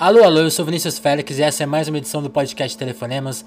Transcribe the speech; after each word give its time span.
Alô, 0.00 0.22
alô, 0.22 0.42
eu 0.42 0.50
sou 0.52 0.64
Vinícius 0.64 0.96
Félix 0.96 1.40
e 1.40 1.42
essa 1.42 1.64
é 1.64 1.66
mais 1.66 1.88
uma 1.88 1.98
edição 1.98 2.22
do 2.22 2.30
podcast 2.30 2.78
Telefonemas. 2.78 3.44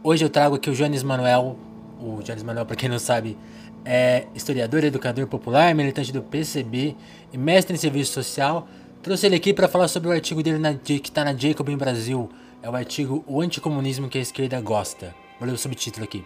Hoje 0.00 0.24
eu 0.24 0.30
trago 0.30 0.54
aqui 0.54 0.70
o 0.70 0.72
Jones 0.72 1.02
Manuel. 1.02 1.58
O 2.00 2.22
Jones 2.22 2.44
Manuel, 2.44 2.64
para 2.64 2.76
quem 2.76 2.88
não 2.88 3.00
sabe, 3.00 3.36
é 3.84 4.28
historiador, 4.32 4.84
educador 4.84 5.26
popular, 5.26 5.74
militante 5.74 6.12
do 6.12 6.22
PCB 6.22 6.94
e 7.32 7.36
mestre 7.36 7.74
em 7.74 7.76
serviço 7.76 8.12
social. 8.12 8.68
Trouxe 9.02 9.26
ele 9.26 9.34
aqui 9.34 9.52
para 9.52 9.66
falar 9.66 9.88
sobre 9.88 10.08
o 10.08 10.12
artigo 10.12 10.40
dele 10.40 10.58
na, 10.58 10.72
que 10.72 11.00
está 11.02 11.24
na 11.24 11.34
Jacob 11.34 11.68
em 11.68 11.76
Brasil. 11.76 12.30
É 12.62 12.70
o 12.70 12.76
artigo 12.76 13.24
O 13.26 13.40
Anticomunismo 13.40 14.08
que 14.08 14.18
a 14.18 14.22
Esquerda 14.22 14.60
Gosta. 14.60 15.12
Vou 15.40 15.48
ler 15.48 15.54
o 15.54 15.58
subtítulo 15.58 16.04
aqui. 16.04 16.24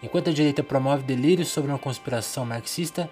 Enquanto 0.00 0.30
a 0.30 0.32
direita 0.32 0.62
promove 0.62 1.02
delírios 1.02 1.48
sobre 1.48 1.72
uma 1.72 1.78
conspiração 1.78 2.46
marxista, 2.46 3.10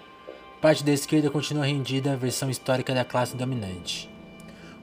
parte 0.61 0.85
da 0.85 0.93
esquerda 0.93 1.29
continua 1.29 1.65
rendida 1.65 2.13
à 2.13 2.15
versão 2.15 2.49
histórica 2.49 2.93
da 2.93 3.03
classe 3.03 3.35
dominante. 3.35 4.09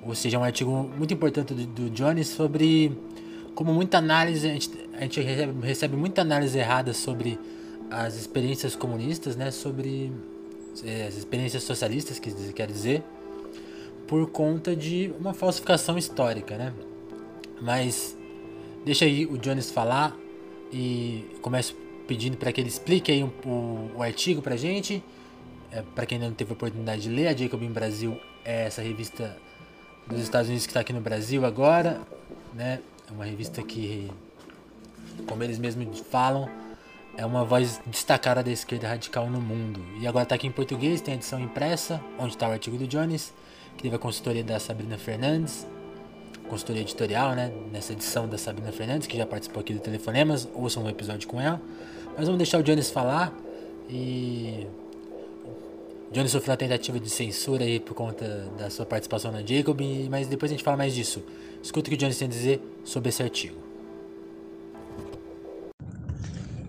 Ou 0.07 0.15
seja, 0.15 0.39
um 0.39 0.45
artigo 0.45 0.91
muito 0.97 1.15
importante 1.15 1.55
do, 1.55 1.67
do 1.67 1.91
Jones 1.91 2.29
sobre 2.29 2.93
como 3.55 3.73
muita 3.73 3.99
análise, 3.99 4.49
a 4.49 4.53
gente, 4.53 4.71
a 4.95 5.01
gente 5.03 5.21
recebe, 5.21 5.67
recebe, 5.67 5.97
muita 5.97 6.21
análise 6.23 6.59
errada 6.59 6.93
sobre 6.93 7.39
as 7.91 8.17
experiências 8.17 8.75
comunistas, 8.75 9.37
né, 9.37 9.51
sobre 9.51 10.13
é, 10.85 11.07
as 11.07 11.17
experiências 11.17 11.63
socialistas, 11.63 12.19
que 12.19 12.31
quer 12.53 12.67
dizer, 12.67 13.03
por 14.09 14.29
conta 14.31 14.75
de 14.75 15.13
uma 15.19 15.33
falsificação 15.33 15.97
histórica, 15.97 16.59
né? 16.59 16.75
Mas 17.63 18.17
deixa 18.85 19.05
aí 19.05 19.25
o 19.25 19.39
Jones 19.39 19.71
falar 19.71 20.17
e 20.73 21.25
começo 21.41 21.77
pedindo 22.07 22.37
para 22.37 22.53
que 22.53 22.61
ele 22.61 22.69
explique 22.69 23.13
aí 23.13 23.23
um, 23.23 23.31
o, 23.47 23.93
o 23.97 24.03
artigo 24.03 24.43
para 24.43 24.57
gente. 24.57 25.03
É, 25.71 25.83
para 25.95 26.05
quem 26.05 26.17
ainda 26.17 26.29
não 26.29 26.35
teve 26.35 26.51
a 26.51 26.55
oportunidade 26.55 27.03
de 27.03 27.09
ler, 27.09 27.29
a 27.29 27.35
Jacobin 27.35 27.71
Brasil 27.71 28.19
é 28.45 28.67
essa 28.67 28.83
revista 28.83 29.37
dos 30.07 30.21
Estados 30.21 30.49
Unidos 30.49 30.67
que 30.67 30.71
está 30.71 30.81
aqui 30.81 30.93
no 30.93 31.01
Brasil 31.01 31.45
agora, 31.45 32.01
né? 32.55 32.81
É 33.09 33.13
uma 33.13 33.25
revista 33.25 33.63
que, 33.63 34.11
como 35.27 35.43
eles 35.43 35.59
mesmos 35.59 36.01
falam, 36.01 36.49
é 37.17 37.25
uma 37.25 37.45
voz 37.45 37.81
destacada 37.87 38.43
da 38.43 38.51
esquerda 38.51 38.89
radical 38.89 39.29
no 39.31 39.41
mundo. 39.41 39.81
E 40.01 40.07
agora 40.07 40.25
está 40.25 40.35
aqui 40.35 40.47
em 40.47 40.53
português, 40.53 41.01
tem 41.01 41.15
a 41.15 41.17
edição 41.17 41.41
impressa, 41.41 42.01
onde 42.19 42.35
está 42.35 42.49
o 42.49 42.53
artigo 42.53 42.77
do 42.77 42.87
Jones, 42.87 43.33
que 43.77 43.83
teve 43.83 43.95
a 43.95 43.99
consultoria 43.99 44.43
da 44.43 44.59
Sabrina 44.59 44.99
Fernandes, 44.99 45.67
consultoria 46.49 46.83
editorial, 46.83 47.35
né? 47.35 47.53
Nessa 47.73 47.93
edição 47.93 48.29
da 48.29 48.39
Sabrina 48.39 48.73
Fernandes, 48.73 49.07
que 49.07 49.17
já 49.17 49.27
participou 49.27 49.61
aqui 49.61 49.73
do 49.73 49.81
Telefonemas, 49.81 50.49
ouçam 50.55 50.85
um 50.85 50.89
episódio 50.89 51.29
com 51.29 51.41
ela. 51.41 51.61
Mas 52.17 52.27
vamos 52.27 52.39
deixar 52.39 52.59
o 52.59 52.63
Jones 52.63 52.91
falar 52.91 53.33
e 53.89 54.67
Johnny 56.15 56.29
sofreu 56.29 56.53
uma 56.53 56.57
tentativa 56.57 57.01
de 57.01 57.11
censura 57.11 57.65
aí 57.65 57.81
por 57.81 57.93
conta 57.93 58.49
da 58.57 58.71
sua 58.71 58.87
participação 58.87 59.33
na 59.33 59.41
Jacob, 59.45 59.81
mas 60.09 60.29
depois 60.29 60.53
a 60.53 60.55
gente 60.55 60.63
fala 60.63 60.77
mais 60.77 60.95
disso. 60.95 61.21
Escuta 61.61 61.89
o 61.89 61.91
que 61.91 61.97
o 61.97 61.99
Johnny 61.99 62.15
tem 62.15 62.27
a 62.27 62.31
dizer 62.31 62.61
sobre 62.85 63.09
esse 63.09 63.21
artigo. 63.21 63.64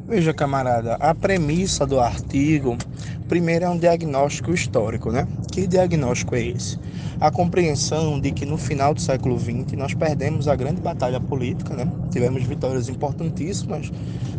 Veja, 0.07 0.35
camarada, 0.35 0.93
a 0.99 1.15
premissa 1.15 1.83
do 1.83 1.99
artigo, 1.99 2.77
primeiro 3.27 3.65
é 3.65 3.69
um 3.69 3.77
diagnóstico 3.77 4.53
histórico, 4.53 5.11
né? 5.11 5.27
Que 5.51 5.65
diagnóstico 5.65 6.35
é 6.35 6.41
esse? 6.41 6.79
A 7.19 7.31
compreensão 7.31 8.19
de 8.19 8.31
que 8.31 8.45
no 8.45 8.55
final 8.55 8.93
do 8.93 9.01
século 9.01 9.39
XX 9.39 9.73
nós 9.75 9.95
perdemos 9.95 10.47
a 10.47 10.55
grande 10.55 10.79
batalha 10.79 11.19
política, 11.19 11.73
né? 11.73 11.91
Tivemos 12.11 12.43
vitórias 12.43 12.87
importantíssimas 12.87 13.91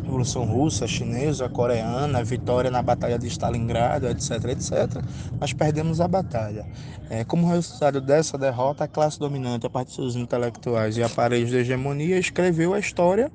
Revolução 0.05 0.45
Russa, 0.45 0.87
Chinesa, 0.87 1.49
Coreana, 1.49 2.23
vitória 2.23 2.71
na 2.71 2.81
Batalha 2.81 3.19
de 3.19 3.27
Stalingrado, 3.27 4.07
etc, 4.07 4.31
etc. 4.51 5.03
Nós 5.41 5.53
perdemos 5.53 6.01
a 6.01 6.07
batalha. 6.07 6.65
É, 7.11 7.25
como 7.25 7.49
resultado 7.49 8.01
dessa 8.01 8.39
derrota, 8.39 8.85
a 8.85 8.89
classe 8.89 9.19
dominante, 9.19 9.67
a 9.67 9.71
partir 9.71 9.95
seus 9.95 10.15
intelectuais 10.15 10.97
e 10.97 11.03
aparelhos 11.03 11.51
de 11.51 11.57
hegemonia, 11.57 12.21
escreveu 12.21 12.73
a 12.73 12.79
história 12.79 13.33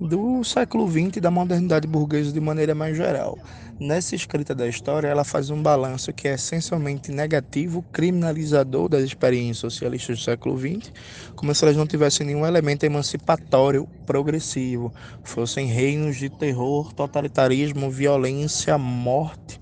do 0.00 0.44
século 0.44 0.86
XX 0.90 1.16
e 1.16 1.20
da 1.20 1.30
modernidade 1.30 1.86
burguesa 1.86 2.30
de 2.30 2.40
maneira 2.40 2.74
mais 2.74 2.96
geral. 2.96 3.38
Nessa 3.80 4.14
escrita 4.14 4.54
da 4.54 4.68
história, 4.68 5.08
ela 5.08 5.24
faz 5.24 5.48
um 5.50 5.62
balanço 5.62 6.12
que 6.12 6.28
é 6.28 6.34
essencialmente 6.34 7.10
negativo, 7.10 7.82
criminalizador 7.92 8.88
das 8.88 9.02
experiências 9.02 9.58
socialistas 9.58 10.18
do 10.18 10.24
século 10.24 10.58
XX, 10.58 10.92
como 11.34 11.54
se 11.54 11.64
elas 11.64 11.76
não 11.76 11.86
tivessem 11.86 12.26
nenhum 12.26 12.46
elemento 12.46 12.84
emancipatório 12.84 13.88
progressivo, 14.06 14.92
fossem 15.24 15.66
reinos 15.66 16.16
de 16.16 16.28
terror, 16.28 16.92
totalitarismo, 16.92 17.90
violência, 17.90 18.76
morte, 18.76 19.60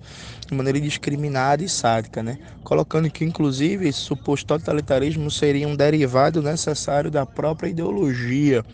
de 0.49 0.55
maneira 0.55 0.79
indiscriminada 0.79 1.63
e 1.63 1.69
sádica, 1.69 2.23
né? 2.23 2.39
colocando 2.63 3.11
que, 3.11 3.25
inclusive, 3.25 3.89
esse 3.89 4.01
suposto 4.01 4.47
totalitarismo 4.47 5.31
seria 5.31 5.67
um 5.67 5.77
derivado 5.77 6.43
necessário 6.43 7.11
da 7.11 7.25
própria 7.25 7.69
ideologia 7.69 8.65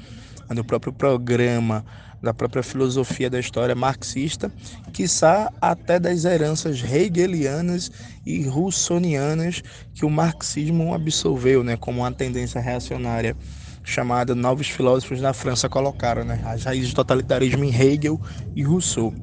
do 0.54 0.64
próprio 0.64 0.92
programa, 0.92 1.84
da 2.22 2.34
própria 2.34 2.62
filosofia 2.62 3.30
da 3.30 3.38
história 3.40 3.74
marxista, 3.74 4.52
quiçá 4.92 5.50
até 5.60 5.98
das 5.98 6.24
heranças 6.24 6.82
hegelianas 6.82 7.90
e 8.26 8.42
russonianas 8.42 9.62
que 9.94 10.04
o 10.04 10.10
marxismo 10.10 10.92
absolveu, 10.92 11.64
né, 11.64 11.76
como 11.76 12.00
uma 12.00 12.12
tendência 12.12 12.60
reacionária 12.60 13.36
chamada 13.82 14.34
novos 14.34 14.68
filósofos 14.68 15.20
na 15.20 15.32
França 15.32 15.68
colocaram, 15.68 16.24
né, 16.24 16.40
as 16.44 16.64
raízes 16.64 16.90
do 16.90 16.96
totalitarismo 16.96 17.64
em 17.64 17.74
Hegel 17.74 18.20
e 18.54 18.62
Rousseau. 18.62 19.14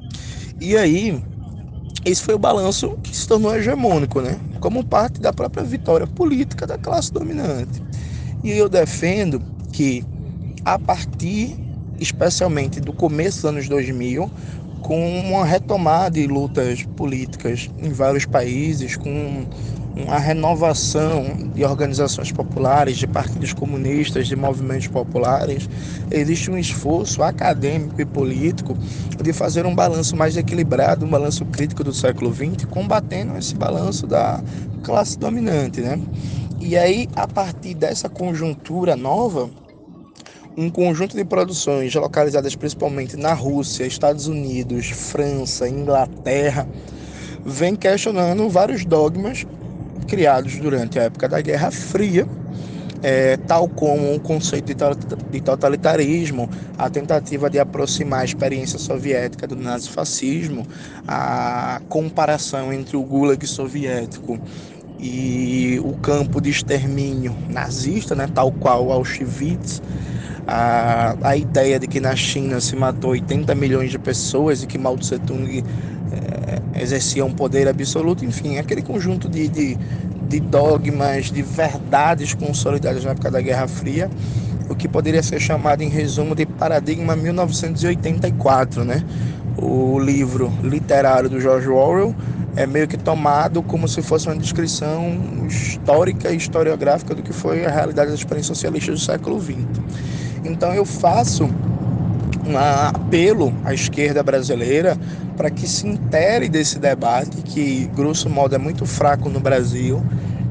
E 0.60 0.76
aí, 0.76 1.22
esse 2.04 2.22
foi 2.22 2.34
o 2.34 2.38
balanço 2.38 2.98
que 3.02 3.16
se 3.16 3.28
tornou 3.28 3.54
hegemônico, 3.54 4.20
né, 4.20 4.40
como 4.60 4.84
parte 4.84 5.20
da 5.20 5.32
própria 5.32 5.62
vitória 5.62 6.06
política 6.06 6.66
da 6.66 6.76
classe 6.76 7.12
dominante. 7.12 7.82
E 8.42 8.50
eu 8.50 8.68
defendo 8.68 9.40
que 9.72 10.04
a 10.64 10.78
partir 10.78 11.68
especialmente 12.00 12.80
do 12.80 12.92
começo 12.92 13.42
dos 13.42 13.44
anos 13.46 13.68
2000, 13.68 14.30
com 14.82 15.20
uma 15.20 15.44
retomada 15.44 16.12
de 16.12 16.26
lutas 16.26 16.84
políticas 16.96 17.68
em 17.82 17.90
vários 17.90 18.24
países, 18.24 18.96
com 18.96 19.44
uma 19.96 20.18
renovação 20.18 21.50
de 21.52 21.64
organizações 21.64 22.30
populares, 22.30 22.96
de 22.96 23.06
partidos 23.06 23.52
comunistas, 23.52 24.28
de 24.28 24.36
movimentos 24.36 24.86
populares, 24.86 25.68
existe 26.10 26.50
um 26.50 26.56
esforço 26.56 27.20
acadêmico 27.22 28.00
e 28.00 28.04
político 28.04 28.76
de 29.20 29.32
fazer 29.32 29.66
um 29.66 29.74
balanço 29.74 30.14
mais 30.14 30.36
equilibrado, 30.36 31.04
um 31.04 31.10
balanço 31.10 31.44
crítico 31.46 31.82
do 31.82 31.92
século 31.92 32.32
XX, 32.32 32.64
combatendo 32.70 33.36
esse 33.36 33.56
balanço 33.56 34.06
da 34.06 34.40
classe 34.84 35.18
dominante, 35.18 35.80
né? 35.80 35.98
E 36.60 36.76
aí, 36.76 37.08
a 37.16 37.26
partir 37.26 37.74
dessa 37.74 38.08
conjuntura 38.08 38.94
nova, 38.94 39.50
um 40.58 40.68
conjunto 40.68 41.16
de 41.16 41.24
produções 41.24 41.94
localizadas 41.94 42.56
principalmente 42.56 43.16
na 43.16 43.32
Rússia, 43.32 43.86
Estados 43.86 44.26
Unidos, 44.26 44.90
França, 44.90 45.68
Inglaterra, 45.68 46.68
vem 47.46 47.76
questionando 47.76 48.48
vários 48.48 48.84
dogmas 48.84 49.46
criados 50.08 50.56
durante 50.56 50.98
a 50.98 51.04
época 51.04 51.28
da 51.28 51.40
Guerra 51.40 51.70
Fria, 51.70 52.26
é, 53.00 53.36
tal 53.36 53.68
como 53.68 54.12
o 54.12 54.18
conceito 54.18 54.74
de 55.30 55.40
totalitarismo, 55.40 56.50
a 56.76 56.90
tentativa 56.90 57.48
de 57.48 57.60
aproximar 57.60 58.22
a 58.22 58.24
experiência 58.24 58.80
soviética 58.80 59.46
do 59.46 59.54
nazifascismo, 59.54 60.66
a 61.06 61.80
comparação 61.88 62.72
entre 62.72 62.96
o 62.96 63.02
Gulag 63.04 63.46
soviético 63.46 64.36
e 64.98 65.80
o 65.84 65.92
campo 65.98 66.40
de 66.40 66.50
extermínio 66.50 67.32
nazista, 67.48 68.16
né, 68.16 68.28
tal 68.34 68.50
qual 68.50 68.90
Auschwitz, 68.90 69.80
a, 70.50 71.14
a 71.22 71.36
ideia 71.36 71.78
de 71.78 71.86
que 71.86 72.00
na 72.00 72.16
China 72.16 72.58
se 72.58 72.74
matou 72.74 73.10
80 73.10 73.54
milhões 73.54 73.90
de 73.90 73.98
pessoas 73.98 74.62
e 74.62 74.66
que 74.66 74.78
Mao 74.78 74.96
Tse 74.96 75.18
Tung 75.18 75.62
é, 76.10 76.82
exercia 76.82 77.22
um 77.22 77.30
poder 77.30 77.68
absoluto, 77.68 78.24
enfim, 78.24 78.56
aquele 78.56 78.80
conjunto 78.80 79.28
de, 79.28 79.46
de, 79.46 79.78
de 80.26 80.40
dogmas, 80.40 81.30
de 81.30 81.42
verdades 81.42 82.32
consolidadas 82.32 83.04
na 83.04 83.10
época 83.10 83.30
da 83.30 83.42
Guerra 83.42 83.68
Fria, 83.68 84.10
o 84.70 84.74
que 84.74 84.88
poderia 84.88 85.22
ser 85.22 85.38
chamado 85.38 85.82
em 85.82 85.90
resumo 85.90 86.34
de 86.34 86.46
paradigma 86.46 87.14
1984, 87.14 88.86
né? 88.86 89.04
O 89.58 89.98
livro 89.98 90.50
literário 90.62 91.28
do 91.28 91.38
George 91.38 91.68
Orwell 91.68 92.14
é 92.56 92.66
meio 92.66 92.88
que 92.88 92.96
tomado 92.96 93.62
como 93.62 93.86
se 93.86 94.00
fosse 94.00 94.28
uma 94.28 94.36
descrição 94.36 95.46
histórica 95.46 96.30
e 96.30 96.36
historiográfica 96.36 97.14
do 97.14 97.22
que 97.22 97.34
foi 97.34 97.66
a 97.66 97.70
realidade 97.70 98.10
das 98.10 98.20
experiências 98.20 98.56
socialistas 98.56 99.00
do 99.00 99.04
século 99.04 99.38
XX. 99.40 99.58
Então 100.44 100.72
eu 100.74 100.84
faço 100.84 101.48
um 102.46 102.56
apelo 102.56 103.52
à 103.64 103.74
esquerda 103.74 104.22
brasileira 104.22 104.96
para 105.36 105.50
que 105.50 105.68
se 105.68 105.86
intere 105.86 106.48
desse 106.48 106.78
debate, 106.78 107.42
que 107.42 107.88
grosso 107.94 108.28
modo 108.28 108.54
é 108.54 108.58
muito 108.58 108.86
fraco 108.86 109.28
no 109.28 109.38
Brasil. 109.38 110.02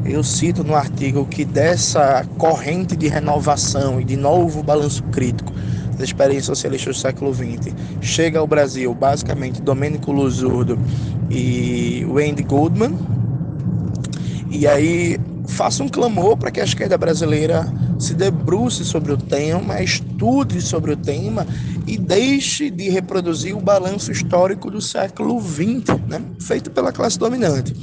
Eu 0.06 0.24
cito 0.24 0.63
no 0.63 0.75
artigo 0.75 1.25
que 1.25 1.44
dessa 1.44 2.25
corrente 2.38 2.95
de 2.95 3.07
renovação 3.07 4.00
e 4.00 4.06
de 4.06 4.16
novo 4.16 4.63
balanço 4.63 5.04
crítico 5.06 5.51
das 5.98 6.04
experiências 6.04 6.45
socialistas 6.45 6.95
do 6.95 7.01
século 7.01 7.33
XX 7.33 7.74
chega 8.00 8.40
ao 8.40 8.48
Brasil 8.48 8.94
basicamente 8.94 9.62
Domênico 9.62 10.12
Luzurdo 10.12 10.80
e 11.30 12.06
Wendy 12.10 12.44
Goldman. 12.44 12.98
E 14.50 14.66
aí 14.66 15.19
faço 15.48 15.83
um 15.83 15.90
clamor 15.90 16.38
para 16.38 16.51
que 16.51 16.62
a 16.62 16.63
esquerda 16.63 16.98
brasileira 16.98 17.68
se 17.99 18.13
debruce 18.13 18.85
sobre 18.85 19.11
o 19.11 19.17
tema, 19.17 19.81
estude 19.81 20.61
sobre 20.61 20.91
o 20.91 20.97
tema 20.97 21.45
e 21.85 21.97
deixe 21.97 22.69
de 22.69 22.89
reproduzir 22.89 23.55
o 23.55 23.61
balanço 23.61 24.11
histórico 24.11 24.69
do 24.69 24.81
século 24.81 25.39
XX, 25.41 25.99
né? 26.07 26.21
feito 26.39 26.69
pela 26.69 26.91
classe 26.91 27.17
dominante. 27.17 27.73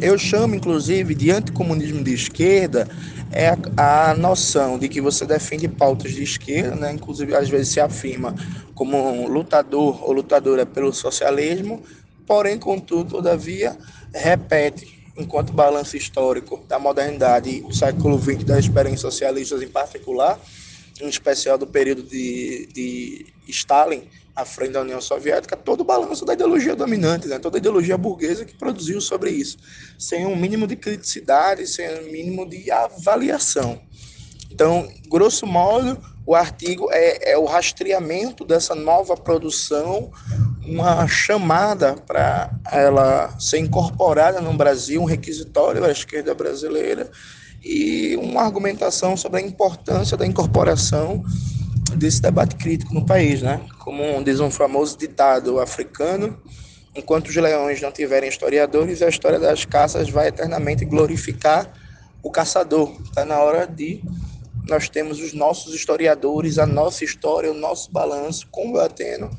Eu 0.00 0.16
chamo, 0.16 0.54
inclusive, 0.54 1.14
de 1.14 1.30
anticomunismo 1.30 2.02
de 2.02 2.14
esquerda 2.14 2.88
é 3.30 3.48
a, 3.76 4.10
a 4.10 4.14
noção 4.14 4.78
de 4.78 4.88
que 4.88 5.00
você 5.00 5.26
defende 5.26 5.68
pautas 5.68 6.12
de 6.12 6.22
esquerda, 6.22 6.74
né? 6.74 6.92
inclusive 6.92 7.34
às 7.34 7.48
vezes 7.48 7.68
se 7.68 7.80
afirma 7.80 8.34
como 8.74 8.96
um 8.96 9.28
lutador 9.28 10.02
ou 10.04 10.12
lutadora 10.12 10.64
pelo 10.64 10.92
socialismo, 10.92 11.82
porém, 12.26 12.58
contudo, 12.58 13.16
todavia, 13.16 13.76
repete 14.14 14.97
enquanto 15.18 15.52
balanço 15.52 15.96
histórico 15.96 16.64
da 16.68 16.78
modernidade 16.78 17.60
do 17.60 17.74
século 17.74 18.18
XX 18.18 18.44
das 18.44 18.60
experiências 18.60 19.00
socialistas 19.00 19.60
em 19.60 19.68
particular, 19.68 20.38
em 21.00 21.08
especial 21.08 21.58
do 21.58 21.66
período 21.66 22.02
de, 22.02 22.68
de 22.72 23.26
Stalin 23.48 24.02
à 24.34 24.44
frente 24.44 24.72
da 24.72 24.82
União 24.82 25.00
Soviética, 25.00 25.56
todo 25.56 25.80
o 25.80 25.84
balanço 25.84 26.24
da 26.24 26.34
ideologia 26.34 26.76
dominante, 26.76 27.26
né? 27.26 27.38
toda 27.40 27.56
a 27.56 27.60
ideologia 27.60 27.98
burguesa 27.98 28.44
que 28.44 28.54
produziu 28.54 29.00
sobre 29.00 29.30
isso, 29.30 29.58
sem 29.98 30.24
um 30.24 30.36
mínimo 30.36 30.66
de 30.66 30.76
criticidade, 30.76 31.66
sem 31.66 31.88
um 32.00 32.12
mínimo 32.12 32.48
de 32.48 32.70
avaliação. 32.70 33.80
Então, 34.50 34.88
grosso 35.08 35.46
modo, 35.46 36.00
o 36.24 36.34
artigo 36.34 36.88
é, 36.92 37.32
é 37.32 37.38
o 37.38 37.44
rastreamento 37.44 38.44
dessa 38.44 38.74
nova 38.74 39.16
produção 39.16 40.10
uma 40.68 41.06
chamada 41.08 41.94
para 41.94 42.50
ela 42.70 43.34
ser 43.38 43.58
incorporada 43.58 44.40
no 44.40 44.52
Brasil, 44.52 45.00
um 45.00 45.06
requisitório 45.06 45.80
da 45.80 45.90
esquerda 45.90 46.34
brasileira 46.34 47.10
e 47.64 48.16
uma 48.16 48.42
argumentação 48.42 49.16
sobre 49.16 49.40
a 49.40 49.44
importância 49.44 50.16
da 50.16 50.26
incorporação 50.26 51.24
desse 51.96 52.20
debate 52.20 52.56
crítico 52.56 52.92
no 52.92 53.06
país, 53.06 53.40
né? 53.40 53.62
Como 53.78 54.22
diz 54.22 54.40
um 54.40 54.50
famoso 54.50 54.98
ditado 54.98 55.58
africano, 55.58 56.38
enquanto 56.94 57.28
os 57.28 57.36
leões 57.36 57.80
não 57.80 57.90
tiverem 57.90 58.28
historiadores, 58.28 59.00
a 59.00 59.08
história 59.08 59.40
das 59.40 59.64
caças 59.64 60.10
vai 60.10 60.28
eternamente 60.28 60.84
glorificar 60.84 61.72
o 62.22 62.30
caçador. 62.30 62.94
Está 63.04 63.24
na 63.24 63.38
hora 63.38 63.66
de 63.66 64.02
nós 64.68 64.86
temos 64.86 65.18
os 65.18 65.32
nossos 65.32 65.74
historiadores, 65.74 66.58
a 66.58 66.66
nossa 66.66 67.02
história, 67.02 67.50
o 67.50 67.54
nosso 67.54 67.90
balanço 67.90 68.46
combatendo 68.50 69.30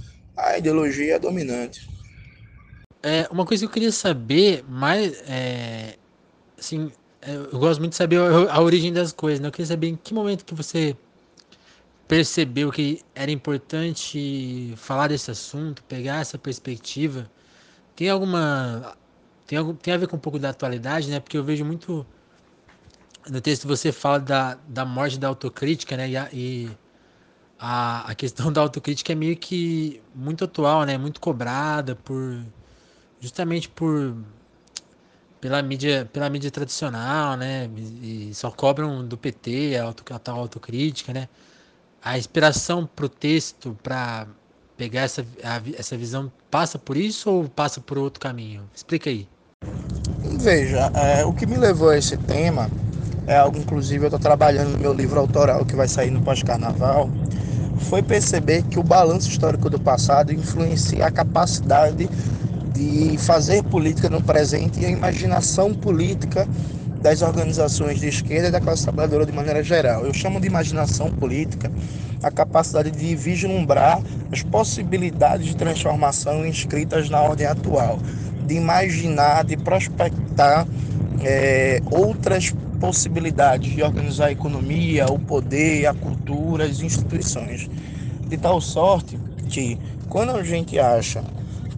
a 0.46 0.58
ideologia 0.58 1.20
dominante. 1.20 1.90
É, 3.02 3.28
uma 3.32 3.46
coisa 3.46 3.64
que 3.64 3.70
eu 3.70 3.74
queria 3.74 3.92
saber 3.92 4.64
mais, 4.68 5.14
é, 5.28 5.98
assim, 6.58 6.92
é, 7.22 7.36
eu 7.36 7.60
gosto 7.60 7.80
muito 7.80 7.92
de 7.92 7.98
saber 7.98 8.20
a, 8.20 8.54
a 8.54 8.62
origem 8.62 8.92
das 8.92 9.14
coisas, 9.14 9.40
né? 9.40 9.48
Eu 9.48 9.52
queria 9.52 9.68
saber 9.68 9.88
em 9.88 9.96
que 9.96 10.14
momento 10.14 10.46
que 10.46 10.54
você 10.54 10.96
percebeu 12.08 12.72
que 12.72 13.02
era 13.14 13.32
importante 13.32 14.74
falar 14.78 15.08
desse 15.10 15.30
assunto, 15.32 15.84
pegar 15.84 16.22
essa 16.22 16.38
perspectiva. 16.38 17.30
Tem 17.96 18.10
alguma 18.10 18.98
tem, 19.48 19.58
algum, 19.58 19.76
tem 19.76 19.94
a 19.94 19.98
ver 19.98 20.08
com 20.08 20.18
um 20.18 20.20
pouco 20.20 20.40
da 20.40 20.50
atualidade, 20.50 21.10
né? 21.10 21.20
Porque 21.20 21.38
eu 21.38 21.44
vejo 21.44 21.66
muito 21.66 22.06
no 23.30 23.42
texto 23.42 23.68
você 23.68 23.92
fala 23.92 24.20
da, 24.20 24.56
da 24.68 24.86
morte 24.86 25.20
da 25.20 25.28
autocrítica, 25.28 25.96
né? 25.98 26.10
E, 26.10 26.68
e 26.68 26.78
a, 27.60 28.10
a 28.12 28.16
questão 28.16 28.52
da 28.52 28.62
autocrítica 28.62 29.12
é 29.12 29.16
meio 29.16 29.36
que 29.36 30.02
muito 30.16 30.46
atual, 30.46 30.84
né? 30.84 30.98
Muito 30.98 31.20
cobrada 31.20 31.96
por 31.96 32.42
justamente 33.20 33.68
por 33.68 34.16
pela 35.42 35.62
mídia 35.62 36.10
pela 36.12 36.30
mídia 36.30 36.50
tradicional, 36.50 37.36
né? 37.36 37.70
E 38.02 38.32
só 38.34 38.50
cobram 38.50 39.06
do 39.06 39.18
PT 39.18 39.78
a, 39.78 39.84
auto, 39.84 40.14
a 40.14 40.20
tal 40.20 40.40
autocrítica, 40.40 41.14
né? 41.14 41.28
A 42.02 42.18
inspiração 42.18 42.86
para 42.86 43.06
o 43.06 43.10
texto 43.10 43.78
para 43.84 44.26
pegar 44.78 45.02
essa, 45.02 45.26
a, 45.44 45.62
essa 45.78 45.98
visão 45.98 46.32
passa 46.50 46.80
por 46.80 46.96
isso 46.96 47.30
ou 47.30 47.50
passa 47.50 47.82
por 47.82 47.98
outro 47.98 48.22
caminho? 48.22 48.64
Explica 48.74 49.10
aí. 49.10 49.28
Veja, 50.40 50.90
é, 50.96 51.26
o 51.26 51.34
que 51.34 51.46
me 51.46 51.58
levou 51.58 51.90
a 51.90 51.98
esse 51.98 52.16
tema 52.18 52.70
é 53.28 53.38
algo, 53.38 53.58
inclusive, 53.58 54.06
eu 54.06 54.08
estou 54.08 54.20
trabalhando 54.20 54.72
no 54.72 54.80
meu 54.80 54.94
livro 54.94 55.20
autoral 55.20 55.66
que 55.66 55.76
vai 55.76 55.88
sair 55.88 56.10
no 56.10 56.22
pós-carnaval, 56.22 57.10
foi 57.80 58.02
perceber 58.02 58.64
que 58.64 58.80
o 58.80 58.84
balanço 58.84 59.30
histórico 59.30 59.70
do 59.70 59.80
passado 59.80 60.34
influencia 60.34 61.06
a 61.06 61.12
capacidade 61.12 62.10
de 62.74 63.18
fazer 63.18 63.64
política 63.64 64.10
no 64.10 64.22
presente 64.22 64.80
e 64.80 64.86
a 64.86 64.90
imaginação 64.90 65.74
política 65.74 66.48
das 67.02 67.22
organizações 67.22 68.00
de 68.00 68.08
esquerda 68.08 68.50
e 68.50 68.52
da 68.52 68.60
classe 68.60 68.84
trabalhadora 68.84 69.26
de 69.26 69.32
maneira 69.32 69.64
geral. 69.64 70.06
Eu 70.06 70.14
chamo 70.14 70.40
de 70.40 70.48
imaginação 70.48 71.10
política 71.10 71.72
a 72.22 72.30
capacidade 72.30 72.92
de 72.92 73.16
vislumbrar 73.16 74.02
as 74.32 74.44
possibilidades 74.44 75.48
de 75.48 75.56
transformação 75.56 76.46
inscritas 76.46 77.10
na 77.10 77.22
ordem 77.22 77.48
atual, 77.48 78.00
de 78.46 78.56
imaginar, 78.56 79.46
de 79.46 79.56
prospectar 79.56 80.68
é, 81.22 81.82
outras 81.90 82.54
possibilidades 82.80 83.74
de 83.74 83.84
organizar 83.84 84.28
a 84.28 84.32
economia, 84.32 85.06
o 85.08 85.20
poder, 85.20 85.86
a 85.86 85.94
cultura, 85.94 86.66
as 86.66 86.80
instituições. 86.80 87.70
De 88.28 88.38
tal 88.38 88.62
sorte 88.62 89.20
que, 89.50 89.80
quando 90.08 90.32
a 90.32 90.44
gente 90.44 90.80
acha 90.80 91.24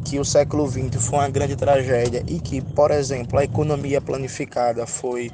que 0.06 0.20
o 0.20 0.26
século 0.26 0.68
XX 0.68 0.96
foi 1.04 1.20
uma 1.20 1.30
grande 1.30 1.56
tragédia 1.56 2.24
e 2.28 2.40
que, 2.40 2.62
por 2.62 2.92
exemplo, 2.92 3.40
a 3.40 3.44
economia 3.44 4.02
planificada 4.02 4.86
foi 4.86 5.32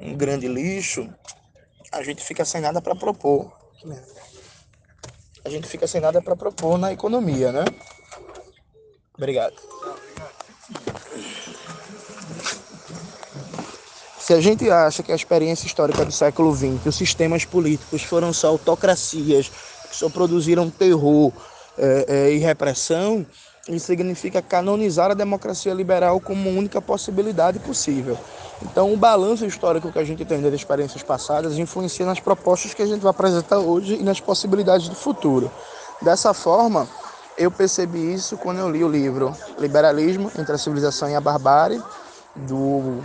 um 0.00 0.14
grande 0.14 0.48
lixo, 0.48 1.08
a 1.92 2.02
gente 2.02 2.22
fica 2.22 2.44
sem 2.44 2.60
nada 2.60 2.80
para 2.80 2.94
propor. 2.94 3.52
A 5.44 5.48
gente 5.48 5.66
fica 5.66 5.86
sem 5.86 6.00
nada 6.00 6.20
para 6.22 6.36
propor 6.36 6.78
na 6.78 6.92
economia, 6.92 7.50
né? 7.50 7.64
Obrigado. 9.16 9.56
Se 14.30 14.34
a 14.34 14.40
gente 14.40 14.70
acha 14.70 15.02
que 15.02 15.10
a 15.10 15.14
experiência 15.16 15.66
histórica 15.66 16.04
do 16.04 16.12
século 16.12 16.54
XX, 16.54 16.86
os 16.86 16.94
sistemas 16.94 17.44
políticos 17.44 18.04
foram 18.04 18.32
só 18.32 18.46
autocracias, 18.46 19.50
que 19.88 19.96
só 19.96 20.08
produziram 20.08 20.70
terror 20.70 21.32
é, 21.76 22.04
é, 22.06 22.32
e 22.32 22.38
repressão, 22.38 23.26
isso 23.68 23.86
significa 23.86 24.40
canonizar 24.40 25.10
a 25.10 25.14
democracia 25.14 25.74
liberal 25.74 26.20
como 26.20 26.48
única 26.48 26.80
possibilidade 26.80 27.58
possível. 27.58 28.16
Então, 28.62 28.94
o 28.94 28.96
balanço 28.96 29.44
histórico 29.44 29.90
que 29.90 29.98
a 29.98 30.04
gente 30.04 30.24
tem 30.24 30.40
das 30.40 30.54
experiências 30.54 31.02
passadas 31.02 31.58
influencia 31.58 32.06
nas 32.06 32.20
propostas 32.20 32.72
que 32.72 32.82
a 32.82 32.86
gente 32.86 33.00
vai 33.00 33.10
apresentar 33.10 33.58
hoje 33.58 33.96
e 33.96 34.02
nas 34.04 34.20
possibilidades 34.20 34.88
do 34.88 34.94
futuro. 34.94 35.50
Dessa 36.00 36.32
forma, 36.32 36.86
eu 37.36 37.50
percebi 37.50 38.14
isso 38.14 38.36
quando 38.36 38.60
eu 38.60 38.70
li 38.70 38.84
o 38.84 38.88
livro 38.88 39.36
Liberalismo 39.58 40.30
entre 40.38 40.54
a 40.54 40.58
Civilização 40.58 41.10
e 41.10 41.16
a 41.16 41.20
Barbárie, 41.20 41.82
do 42.36 43.02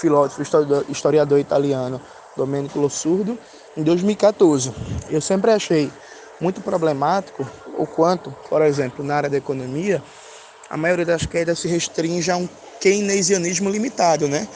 filósofo 0.00 0.42
historiador 0.88 1.38
italiano 1.38 2.00
Domenico 2.36 2.78
Lossurdo, 2.78 3.38
em 3.76 3.82
2014. 3.82 4.72
Eu 5.10 5.20
sempre 5.20 5.50
achei 5.50 5.90
muito 6.40 6.60
problemático 6.60 7.46
o 7.76 7.86
quanto, 7.86 8.34
por 8.48 8.62
exemplo, 8.62 9.04
na 9.04 9.16
área 9.16 9.30
da 9.30 9.36
economia, 9.36 10.02
a 10.68 10.76
maioria 10.76 11.04
das 11.04 11.26
quedas 11.26 11.58
se 11.58 11.68
restringe 11.68 12.30
a 12.30 12.36
um 12.36 12.48
keynesianismo 12.80 13.68
limitado, 13.68 14.26
né? 14.28 14.46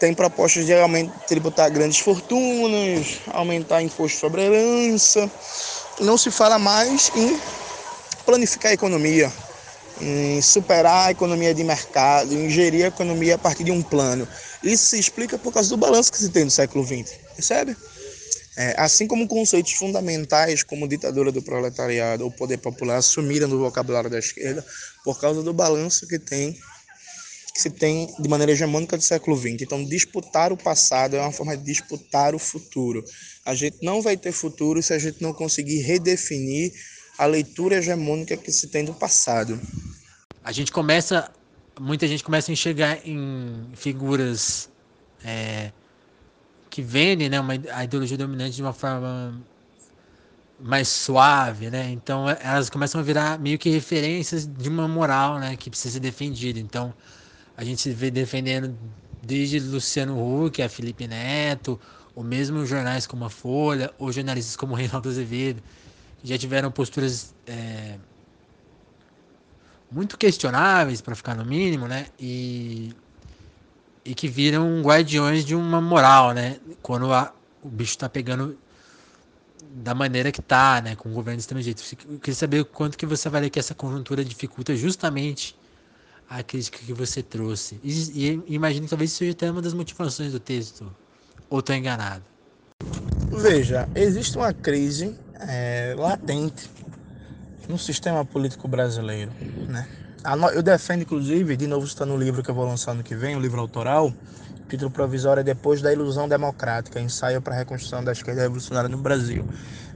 Tem 0.00 0.14
propostas 0.14 0.64
de 0.64 0.72
tributar 1.28 1.70
grandes 1.70 1.98
fortunas, 1.98 3.20
aumentar 3.32 3.82
imposto 3.82 4.18
sobre 4.18 4.42
herança. 4.42 5.30
Não 6.00 6.16
se 6.16 6.30
fala 6.30 6.58
mais 6.58 7.12
em 7.14 7.38
planificar 8.24 8.70
a 8.70 8.74
economia, 8.74 9.30
em 10.00 10.40
superar 10.40 11.08
a 11.08 11.10
economia 11.10 11.52
de 11.52 11.62
mercado, 11.62 12.32
em 12.32 12.48
gerir 12.48 12.86
a 12.86 12.88
economia 12.88 13.34
a 13.34 13.38
partir 13.38 13.64
de 13.64 13.70
um 13.70 13.82
plano. 13.82 14.26
Isso 14.62 14.86
se 14.86 14.98
explica 14.98 15.38
por 15.38 15.52
causa 15.52 15.68
do 15.68 15.76
balanço 15.76 16.12
que 16.12 16.18
se 16.18 16.28
tem 16.28 16.44
no 16.44 16.50
século 16.50 16.84
XX, 16.84 17.16
percebe? 17.34 17.76
É, 18.56 18.74
assim 18.76 19.06
como 19.06 19.28
conceitos 19.28 19.72
fundamentais 19.72 20.62
como 20.62 20.88
ditadura 20.88 21.30
do 21.30 21.40
proletariado 21.40 22.24
ou 22.24 22.30
poder 22.30 22.58
popular 22.58 23.00
sumiram 23.00 23.48
do 23.48 23.58
vocabulário 23.58 24.10
da 24.10 24.18
esquerda 24.18 24.64
por 25.04 25.20
causa 25.20 25.42
do 25.42 25.52
balanço 25.52 26.06
que 26.06 26.18
tem 26.18 26.58
que 27.54 27.60
se 27.60 27.70
tem 27.70 28.12
de 28.18 28.28
maneira 28.28 28.52
hegemônica 28.52 28.96
do 28.96 29.02
século 29.02 29.36
XX. 29.36 29.62
Então, 29.62 29.84
disputar 29.84 30.52
o 30.52 30.56
passado 30.56 31.16
é 31.16 31.20
uma 31.20 31.32
forma 31.32 31.56
de 31.56 31.64
disputar 31.64 32.34
o 32.34 32.38
futuro. 32.38 33.04
A 33.44 33.54
gente 33.54 33.78
não 33.82 34.00
vai 34.00 34.16
ter 34.16 34.32
futuro 34.32 34.82
se 34.82 34.92
a 34.92 34.98
gente 34.98 35.20
não 35.20 35.32
conseguir 35.32 35.80
redefinir 35.80 36.72
a 37.18 37.26
leitura 37.26 37.76
hegemônica 37.76 38.36
que 38.36 38.52
se 38.52 38.68
tem 38.68 38.84
do 38.84 38.94
passado. 38.94 39.60
A 40.44 40.52
gente 40.52 40.72
começa 40.72 41.30
muita 41.80 42.06
gente 42.06 42.22
começa 42.22 42.50
a 42.50 42.52
enxergar 42.52 42.98
em 43.08 43.70
figuras 43.74 44.70
é, 45.24 45.72
que 46.68 46.82
vendem 46.82 47.30
né, 47.30 47.40
uma, 47.40 47.54
a 47.72 47.84
ideologia 47.84 48.18
dominante 48.18 48.54
de 48.56 48.62
uma 48.62 48.74
forma 48.74 49.40
mais 50.58 50.88
suave, 50.88 51.70
né? 51.70 51.90
Então 51.90 52.28
elas 52.28 52.68
começam 52.68 53.00
a 53.00 53.04
virar 53.04 53.38
meio 53.38 53.58
que 53.58 53.70
referências 53.70 54.46
de 54.46 54.68
uma 54.68 54.86
moral, 54.86 55.38
né, 55.38 55.56
que 55.56 55.70
precisa 55.70 55.94
ser 55.94 56.00
defendida. 56.00 56.60
Então 56.60 56.92
a 57.56 57.64
gente 57.64 57.88
vê 57.90 58.10
defendendo 58.10 58.76
desde 59.22 59.58
Luciano 59.58 60.18
Huck 60.18 60.62
a 60.62 60.68
Felipe 60.68 61.08
Neto, 61.08 61.80
ou 62.14 62.22
mesmo 62.22 62.66
jornais 62.66 63.06
como 63.06 63.24
a 63.24 63.30
Folha, 63.30 63.90
ou 63.98 64.12
jornalistas 64.12 64.54
como 64.54 64.74
Reinaldo 64.76 65.08
Azevedo, 65.08 65.62
já 66.22 66.36
tiveram 66.36 66.70
posturas 66.70 67.34
é, 67.46 67.96
muito 69.90 70.16
questionáveis, 70.16 71.00
para 71.00 71.14
ficar 71.14 71.34
no 71.34 71.44
mínimo, 71.44 71.88
né? 71.88 72.06
E, 72.18 72.94
e 74.04 74.14
que 74.14 74.28
viram 74.28 74.80
guardiões 74.82 75.44
de 75.44 75.54
uma 75.54 75.80
moral, 75.80 76.32
né? 76.32 76.58
Quando 76.82 77.12
a, 77.12 77.32
o 77.62 77.68
bicho 77.68 77.92
está 77.92 78.08
pegando 78.08 78.56
da 79.72 79.94
maneira 79.94 80.32
que 80.32 80.42
tá, 80.42 80.80
né, 80.82 80.96
com 80.96 81.08
o 81.08 81.12
governo 81.12 81.38
estrangeiro. 81.38 81.78
Eu 82.08 82.18
queria 82.18 82.34
saber 82.34 82.64
quanto 82.64 82.98
que 82.98 83.06
você 83.06 83.28
ler 83.28 83.50
que 83.50 83.58
essa 83.58 83.74
conjuntura 83.74 84.24
dificulta 84.24 84.74
justamente 84.74 85.56
a 86.28 86.42
crítica 86.42 86.78
que 86.78 86.92
você 86.92 87.22
trouxe. 87.22 87.78
E, 87.82 88.42
e 88.46 88.54
imagino 88.54 88.84
que 88.84 88.90
talvez 88.90 89.12
seja 89.12 89.32
até 89.32 89.50
uma 89.50 89.62
das 89.62 89.72
motivações 89.72 90.32
do 90.32 90.40
texto. 90.40 90.90
Ou 91.48 91.60
estou 91.60 91.74
enganado? 91.74 92.24
Veja, 93.30 93.88
existe 93.94 94.36
uma 94.36 94.52
crise 94.52 95.16
é, 95.40 95.94
latente 95.96 96.68
no 97.70 97.78
sistema 97.78 98.24
político 98.24 98.66
brasileiro, 98.66 99.30
né? 99.68 99.86
Eu 100.52 100.62
defendo, 100.62 101.02
inclusive, 101.02 101.56
de 101.56 101.66
novo 101.66 101.86
está 101.86 102.04
no 102.04 102.16
livro 102.16 102.42
que 102.42 102.50
eu 102.50 102.54
vou 102.54 102.66
lançar 102.66 102.94
no 102.94 103.02
que 103.02 103.14
vem, 103.14 103.36
o 103.36 103.40
livro 103.40 103.60
autoral, 103.60 104.12
título 104.68 104.90
provisório 104.90 105.40
é 105.40 105.44
Depois 105.44 105.80
da 105.80 105.92
Ilusão 105.92 106.28
Democrática, 106.28 107.00
ensaio 107.00 107.40
para 107.40 107.54
a 107.54 107.58
reconstrução 107.58 108.04
da 108.04 108.12
esquerda 108.12 108.42
revolucionária 108.42 108.88
no 108.88 108.98
Brasil. 108.98 109.44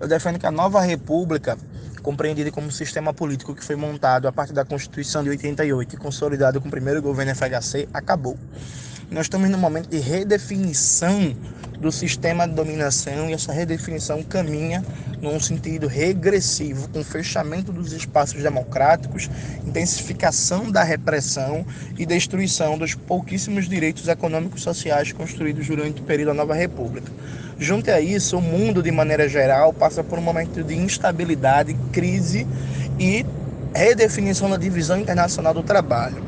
Eu 0.01 0.09
defendo 0.09 0.39
que 0.39 0.47
a 0.47 0.51
nova 0.51 0.81
república, 0.81 1.59
compreendida 2.03 2.51
como 2.51 2.73
sistema 2.73 3.13
político 3.13 3.55
que 3.55 3.65
foi 3.65 3.77
montado 3.77 4.27
a 4.27 4.33
partir 4.33 4.53
da 4.53 4.65
Constituição 4.65 5.23
de 5.23 5.31
88 5.31 5.95
e 5.95 5.99
consolidado 5.99 6.61
com 6.61 6.69
o 6.69 6.71
primeiro 6.71 7.03
governo 7.03 7.35
FHC, 7.35 7.89
acabou. 7.93 8.39
Nós 9.11 9.27
estamos 9.27 9.51
num 9.51 9.59
momento 9.59 9.89
de 9.89 9.99
redefinição 9.99 11.37
do 11.79 11.93
sistema 11.93 12.49
de 12.49 12.55
dominação 12.55 13.29
e 13.29 13.35
essa 13.35 13.53
redefinição 13.53 14.23
caminha 14.23 14.83
num 15.21 15.39
sentido 15.39 15.87
regressivo, 15.87 16.89
com 16.89 17.05
fechamento 17.05 17.71
dos 17.71 17.93
espaços 17.93 18.43
democráticos, 18.43 19.31
intensificação 19.67 20.71
da 20.71 20.83
repressão 20.83 21.67
e 21.99 22.07
destruição 22.07 22.79
dos 22.79 22.95
pouquíssimos 22.95 23.69
direitos 23.69 24.09
econômicos 24.09 24.63
e 24.63 24.65
sociais 24.65 25.13
construídos 25.13 25.67
durante 25.67 26.01
o 26.01 26.05
período 26.05 26.29
da 26.29 26.35
Nova 26.35 26.55
República. 26.55 27.13
Junto 27.59 27.91
a 27.91 28.01
isso, 28.01 28.39
o 28.39 28.43
mundo, 28.43 28.83
de 28.83 28.91
maneira 28.91 29.29
geral, 29.29 29.73
passa 29.73 30.03
por 30.03 30.19
um 30.19 30.23
momento 30.23 30.63
de 30.65 30.75
instabilidade, 30.75 31.77
crise 31.93 32.47
e 32.99 33.25
redefinição 33.75 34.49
da 34.49 34.57
divisão 34.57 34.99
internacional 34.99 35.53
do 35.53 35.63
trabalho 35.63 36.23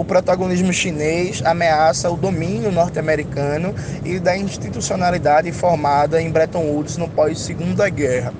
o 0.00 0.04
protagonismo 0.04 0.72
chinês 0.72 1.42
ameaça 1.44 2.10
o 2.10 2.16
domínio 2.16 2.72
norte-americano 2.72 3.74
e 4.02 4.18
da 4.18 4.34
institucionalidade 4.34 5.52
formada 5.52 6.22
em 6.22 6.30
Bretton 6.30 6.62
Woods 6.62 6.96
no 6.96 7.06
pós-Segunda 7.06 7.86
Guerra 7.90 8.32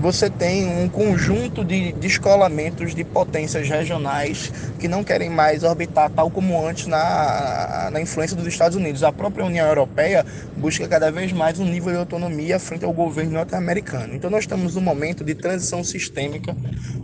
você 0.00 0.30
tem 0.30 0.66
um 0.66 0.88
conjunto 0.88 1.64
de 1.64 1.92
descolamentos 1.92 2.94
de 2.94 3.04
potências 3.04 3.68
regionais 3.68 4.52
que 4.78 4.86
não 4.86 5.02
querem 5.02 5.28
mais 5.28 5.64
orbitar 5.64 6.10
tal 6.10 6.30
como 6.30 6.64
antes 6.64 6.86
na, 6.86 7.90
na 7.92 8.00
influência 8.00 8.36
dos 8.36 8.46
Estados 8.46 8.76
Unidos. 8.76 9.02
A 9.02 9.12
própria 9.12 9.44
União 9.44 9.66
Europeia 9.66 10.24
busca 10.56 10.86
cada 10.86 11.10
vez 11.10 11.32
mais 11.32 11.58
um 11.58 11.64
nível 11.64 11.92
de 11.92 11.98
autonomia 11.98 12.58
frente 12.58 12.84
ao 12.84 12.92
governo 12.92 13.32
norte-americano. 13.32 14.14
Então 14.14 14.30
nós 14.30 14.44
estamos 14.44 14.76
num 14.76 14.80
momento 14.80 15.24
de 15.24 15.34
transição 15.34 15.82
sistêmica 15.82 16.56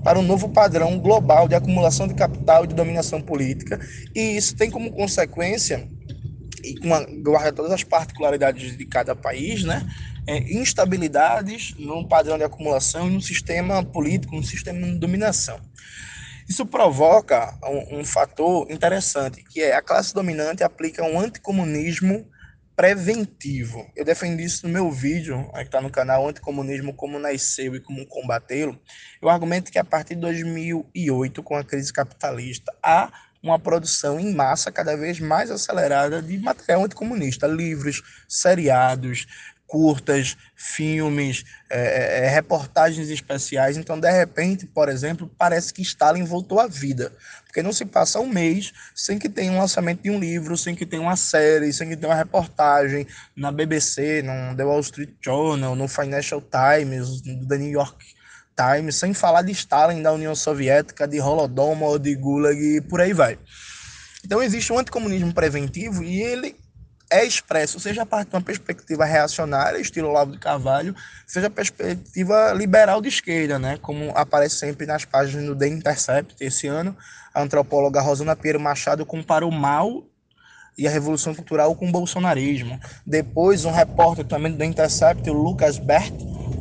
para 0.03 0.19
um 0.19 0.23
novo 0.23 0.49
padrão 0.49 0.99
global 0.99 1.49
de 1.49 1.55
acumulação 1.55 2.07
de 2.07 2.15
capital 2.15 2.65
e 2.65 2.69
de 2.69 2.75
dominação 2.75 3.21
política, 3.21 3.81
e 4.15 4.37
isso 4.37 4.55
tem 4.55 4.71
como 4.71 4.93
consequência 4.93 5.89
e 6.65 6.79
uma, 6.83 7.05
guarda 7.23 7.53
todas 7.53 7.73
as 7.73 7.85
particularidades 7.85 8.77
de 8.77 8.87
cada 8.87 9.15
país, 9.15 9.65
né? 9.65 9.87
É, 10.27 10.39
instabilidades 10.39 11.75
no 11.79 12.07
padrão 12.07 12.39
de 12.39 12.45
acumulação 12.45 13.09
e 13.09 13.11
no 13.11 13.21
sistema 13.21 13.85
político, 13.85 14.37
no 14.37 14.43
sistema 14.43 14.87
de 14.87 14.99
dominação. 14.99 15.61
Isso 16.49 16.67
provoca 16.67 17.59
um, 17.65 18.01
um 18.01 18.05
fator 18.05 18.71
interessante, 18.71 19.43
que 19.43 19.63
é 19.63 19.75
a 19.75 19.83
classe 19.83 20.13
dominante 20.13 20.63
aplica 20.63 21.03
um 21.03 21.19
anticomunismo 21.19 22.27
preventivo. 22.77 23.89
Eu 23.95 24.05
defendi 24.05 24.45
isso 24.45 24.67
no 24.67 24.73
meu 24.73 24.91
vídeo, 24.91 25.49
que 25.55 25.61
está 25.61 25.81
no 25.81 25.91
canal 25.91 26.29
Anticomunismo, 26.29 26.93
como 26.93 27.19
nasceu 27.19 27.75
e 27.75 27.81
como 27.81 28.07
combatê-lo. 28.07 28.79
Eu 29.23 29.29
argumento 29.29 29.71
que 29.71 29.79
a 29.79 29.85
partir 29.85 30.17
de 30.17 30.21
2008, 30.23 31.43
com 31.43 31.57
a 31.57 31.65
crise 31.65 31.93
capitalista, 31.93 32.75
há 32.83 33.13
uma 33.43 33.59
produção 33.59 34.19
em 34.19 34.35
massa 34.35 34.73
cada 34.73 34.97
vez 34.97 35.21
mais 35.21 35.51
acelerada 35.51 36.21
de 36.21 36.39
material 36.39 36.85
anticomunista, 36.85 37.47
livros, 37.47 38.03
seriados, 38.29 39.27
curtas, 39.75 40.37
filmes, 40.55 41.45
é, 41.69 41.81
é, 41.81 42.27
é, 42.27 42.29
reportagens 42.29 43.09
especiais. 43.09 43.77
Então, 43.77 43.99
de 43.99 44.09
repente, 44.09 44.67
por 44.67 44.89
exemplo, 44.89 45.29
parece 45.37 45.75
que 45.75 45.83
Stalin 45.83 46.23
voltou 46.23 46.61
à 46.61 46.69
vida. 46.69 47.13
Porque 47.45 47.61
não 47.61 47.73
se 47.73 47.85
passa 47.85 48.21
um 48.21 48.29
mês 48.29 48.73
sem 48.95 49.19
que 49.19 49.29
tenha 49.29 49.51
um 49.51 49.59
lançamento 49.59 50.01
de 50.01 50.11
um 50.13 50.21
livro, 50.21 50.57
sem 50.57 50.77
que 50.77 50.87
tenha 50.87 51.03
uma 51.03 51.17
série, 51.17 51.73
sem 51.73 51.89
que 51.89 51.97
tenha 51.97 52.13
uma 52.13 52.17
reportagem 52.17 53.05
na 53.35 53.51
BBC, 53.51 54.23
no 54.23 54.57
The 54.57 54.63
Wall 54.63 54.79
Street 54.79 55.11
Journal, 55.21 55.75
no 55.75 55.89
Financial 55.89 56.41
Times, 56.41 57.25
no 57.25 57.45
The 57.49 57.59
New 57.59 57.73
York 57.73 58.15
Times, 58.57 58.95
sem 58.95 59.13
falar 59.13 59.43
de 59.43 59.51
Stalin, 59.51 60.01
da 60.01 60.13
União 60.13 60.37
Soviética, 60.37 61.09
de 61.09 61.21
Holodomor, 61.21 61.99
de 61.99 62.15
Gulag 62.15 62.77
e 62.77 62.81
por 62.81 63.01
aí 63.01 63.13
vai. 63.13 63.37
Então 64.25 64.41
existe 64.41 64.73
um 64.73 64.79
anticomunismo 64.79 65.35
preventivo 65.35 66.05
e 66.05 66.23
ele 66.23 66.55
é 67.11 67.25
expresso, 67.25 67.79
seja 67.79 68.03
a 68.03 68.07
partir 68.07 68.31
de 68.31 68.37
uma 68.37 68.43
perspectiva 68.43 69.05
reacionária, 69.05 69.79
estilo 69.79 70.09
Olavo 70.09 70.33
de 70.33 70.39
Carvalho, 70.39 70.95
seja 71.27 71.47
a 71.47 71.51
perspectiva 71.51 72.53
liberal 72.53 73.01
de 73.01 73.09
esquerda, 73.09 73.59
né? 73.59 73.79
como 73.81 74.11
aparece 74.17 74.57
sempre 74.57 74.87
nas 74.87 75.05
páginas 75.05 75.47
do 75.47 75.57
The 75.57 75.69
Intercept 75.69 76.35
esse 76.41 76.67
ano, 76.67 76.97
a 77.33 77.43
antropóloga 77.43 78.01
Rosana 78.01 78.35
Pinheiro 78.35 78.61
Machado 78.61 79.05
comparou 79.05 79.51
mal 79.51 80.05
e 80.77 80.89
a 80.89 80.91
Revolução 80.91 81.35
Cultural 81.35 81.75
com 81.77 81.89
o 81.89 81.93
bolsonarismo. 81.93 82.81
Depois, 83.07 83.65
um 83.65 83.71
repórter 83.71 84.25
também 84.25 84.51
do 84.51 84.59
The 84.59 84.65
Intercept, 84.65 85.31
o 85.31 85.33
Lucas 85.33 85.79
Bert, 85.79 86.13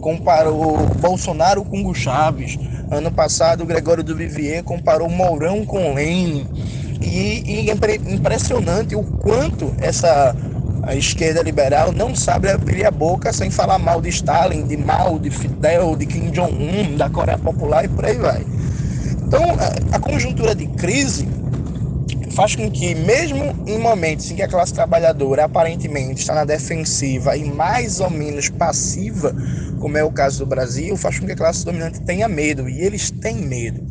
comparou 0.02 0.78
Bolsonaro 1.00 1.64
com 1.66 1.80
Hugo 1.80 1.96
Chaves. 1.96 2.58
Ano 2.92 3.12
passado, 3.12 3.64
o 3.64 3.66
Gregório 3.66 4.04
do 4.04 4.16
Vivier 4.16 4.64
comparou 4.64 5.10
Mourão 5.10 5.66
com 5.66 5.94
Lênin. 5.94 6.48
E, 7.02 7.44
e 7.46 8.14
impressionante 8.14 8.96
o 8.96 9.04
quanto 9.04 9.74
essa 9.80 10.36
a 10.84 10.96
esquerda 10.96 11.42
liberal 11.42 11.94
não 11.94 12.14
sabe 12.14 12.50
abrir 12.50 12.86
a 12.86 12.92
boca 12.92 13.32
sem 13.32 13.50
falar 13.50 13.80
mal 13.80 14.02
de 14.02 14.10
Stalin, 14.10 14.66
de 14.66 14.76
Mao, 14.76 15.18
de 15.18 15.30
Fidel, 15.30 15.96
de 15.96 16.06
Kim 16.06 16.30
Jong-un, 16.30 16.98
da 16.98 17.10
Coreia 17.10 17.38
Popular 17.38 17.86
e 17.86 17.88
por 17.88 18.06
aí 18.06 18.18
vai. 18.18 18.46
Então, 19.26 19.42
a, 19.92 19.96
a 19.96 20.00
conjuntura 20.00 20.54
de 20.54 20.68
crise 20.68 21.26
faz 22.32 22.56
com 22.56 22.70
que, 22.70 22.94
mesmo 22.96 23.56
em 23.66 23.78
momentos 23.78 24.30
em 24.30 24.36
que 24.36 24.42
a 24.42 24.48
classe 24.48 24.74
trabalhadora 24.74 25.46
aparentemente 25.46 26.22
está 26.22 26.34
na 26.34 26.44
defensiva 26.44 27.38
e 27.38 27.46
mais 27.46 28.00
ou 28.00 28.10
menos 28.10 28.50
passiva, 28.50 29.34
como 29.80 29.98
é 29.98 30.04
o 30.04 30.12
caso 30.12 30.40
do 30.40 30.46
Brasil, 30.46 30.98
faz 30.98 31.20
com 31.20 31.26
que 31.26 31.32
a 31.32 31.36
classe 31.36 31.64
dominante 31.64 32.02
tenha 32.02 32.28
medo, 32.28 32.68
e 32.68 32.82
eles 32.82 33.12
têm 33.12 33.36
medo. 33.36 33.86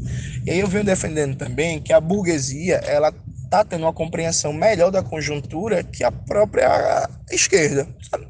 E 0.44 0.50
aí 0.50 0.60
eu 0.60 0.66
venho 0.66 0.84
defendendo 0.84 1.36
também 1.36 1.80
que 1.80 1.92
a 1.92 2.00
burguesia, 2.00 2.76
ela 2.84 3.12
está 3.44 3.64
tendo 3.64 3.82
uma 3.82 3.92
compreensão 3.92 4.52
melhor 4.52 4.90
da 4.90 5.02
conjuntura 5.02 5.82
que 5.82 6.02
a 6.02 6.10
própria 6.10 7.08
esquerda. 7.30 7.86
Sabe? 8.10 8.26